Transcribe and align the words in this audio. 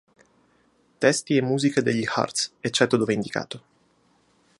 Testi 0.97 1.37
e 1.37 1.43
musiche 1.43 1.83
degli 1.83 2.03
Hurts, 2.11 2.53
eccetto 2.59 2.97
dove 2.97 3.13
indicato. 3.13 3.63